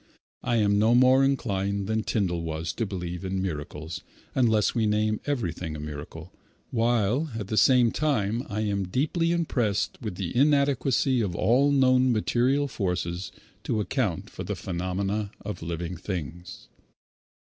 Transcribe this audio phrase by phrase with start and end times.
[0.41, 4.01] I am no more inclined than Tyndall was to believe in miracles
[4.33, 6.33] unless we name everything a miracle,
[6.71, 12.11] while at the same time I am deeply impressed with the inadequacy of all known
[12.11, 13.31] material forces
[13.63, 16.67] to account for the phenomena of living things.